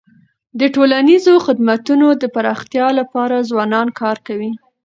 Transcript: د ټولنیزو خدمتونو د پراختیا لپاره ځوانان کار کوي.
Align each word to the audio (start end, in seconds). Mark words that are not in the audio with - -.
د 0.59 0.61
ټولنیزو 0.75 1.33
خدمتونو 1.45 2.07
د 2.21 2.23
پراختیا 2.35 2.87
لپاره 2.99 3.45
ځوانان 3.49 3.87
کار 3.99 4.17
کوي. 4.27 4.51